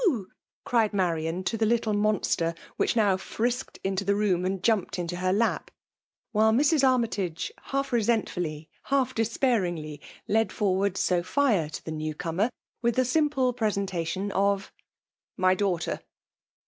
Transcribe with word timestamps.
—ctied 0.65 0.93
Mfloiiai 0.93 1.27
id 1.27 1.59
the 1.59 1.63
liltle 1.67 1.95
monBter, 1.95 2.57
which 2.75 2.95
now 2.95 3.15
frisked 3.17 3.77
into 3.83 4.03
the 4.03 4.13
voons, 4.13 4.47
and 4.47 4.63
jumped 4.63 4.97
into 4.97 5.17
her 5.17 5.31
lap; 5.31 5.69
K^hSe 6.33 6.55
Mik 6.55 6.65
Aim^agej 7.11 7.51
half 7.65 7.91
resentiuUy^ 7.91 8.67
half 8.85 9.13
despair 9.13 9.61
^ 9.61 9.71
ingly> 9.71 9.99
led 10.27 10.49
Arward 10.49 10.97
Sophia 10.97 11.69
to 11.69 11.85
the 11.85 11.91
new 11.91 12.15
eomer^ 12.15 12.49
with 12.81 12.95
thii« 12.97 13.05
simple 13.05 13.53
presentation 13.53 14.31
of 14.31 14.71
—'* 15.17 15.25
My 15.37 15.53
daughter. 15.53 15.99